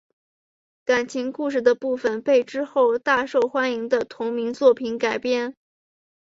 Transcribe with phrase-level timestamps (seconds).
[0.83, 5.55] 感情故事的部分被之后大受欢迎的同名作品改编。